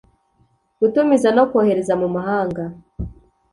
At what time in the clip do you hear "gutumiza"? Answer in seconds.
0.79-1.29